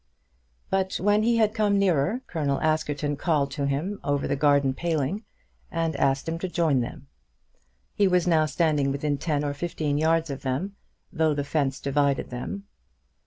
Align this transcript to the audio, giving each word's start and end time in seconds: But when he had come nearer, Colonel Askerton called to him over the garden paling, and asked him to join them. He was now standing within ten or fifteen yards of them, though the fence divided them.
But 0.71 0.95
when 0.95 1.21
he 1.21 1.37
had 1.37 1.53
come 1.53 1.77
nearer, 1.77 2.23
Colonel 2.25 2.59
Askerton 2.61 3.17
called 3.17 3.51
to 3.51 3.67
him 3.67 3.99
over 4.03 4.27
the 4.27 4.35
garden 4.35 4.73
paling, 4.73 5.23
and 5.69 5.95
asked 5.95 6.27
him 6.27 6.39
to 6.39 6.47
join 6.47 6.81
them. 6.81 7.05
He 7.93 8.07
was 8.07 8.25
now 8.25 8.47
standing 8.47 8.91
within 8.91 9.19
ten 9.19 9.43
or 9.43 9.53
fifteen 9.53 9.99
yards 9.99 10.31
of 10.31 10.41
them, 10.41 10.75
though 11.13 11.35
the 11.35 11.43
fence 11.43 11.79
divided 11.79 12.31
them. 12.31 12.63